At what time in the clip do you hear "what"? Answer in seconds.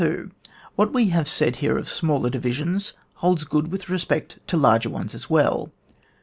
0.75-0.91